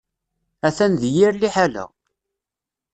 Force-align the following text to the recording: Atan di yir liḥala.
Atan 0.67 0.93
di 1.01 1.09
yir 1.15 1.33
liḥala. 1.37 1.85